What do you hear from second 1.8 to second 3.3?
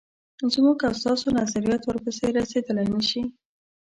ورپسې رسېدلای نه شي.